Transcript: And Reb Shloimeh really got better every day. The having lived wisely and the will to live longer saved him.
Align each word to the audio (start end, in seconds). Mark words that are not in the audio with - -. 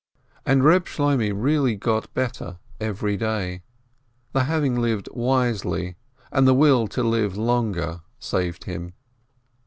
And 0.47 0.63
Reb 0.63 0.87
Shloimeh 0.87 1.31
really 1.31 1.75
got 1.75 2.11
better 2.15 2.57
every 2.79 3.17
day. 3.17 3.61
The 4.33 4.45
having 4.45 4.81
lived 4.81 5.07
wisely 5.11 5.95
and 6.31 6.47
the 6.47 6.55
will 6.55 6.87
to 6.87 7.03
live 7.03 7.37
longer 7.37 8.01
saved 8.19 8.63
him. 8.63 8.93